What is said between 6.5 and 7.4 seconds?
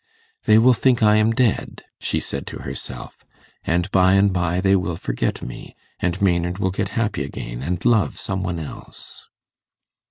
will get happy